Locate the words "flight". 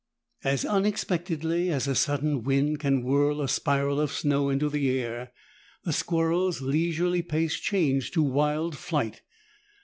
8.75-9.21